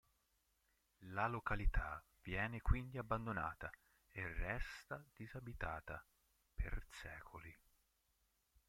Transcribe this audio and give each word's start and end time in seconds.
La 1.13 1.27
località 1.27 2.03
viene 2.23 2.59
quindi 2.59 2.97
abbandonata 2.97 3.69
e 4.09 4.27
resta 4.33 5.05
disabitata 5.15 6.03
per 6.55 6.83
secoli. 6.89 7.55